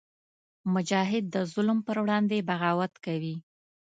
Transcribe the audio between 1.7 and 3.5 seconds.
پر وړاندې بغاوت کوي.